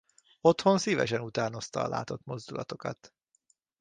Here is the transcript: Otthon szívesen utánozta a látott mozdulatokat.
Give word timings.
Otthon 0.41 0.77
szívesen 0.77 1.21
utánozta 1.21 1.81
a 1.83 1.87
látott 1.87 2.23
mozdulatokat. 2.25 3.13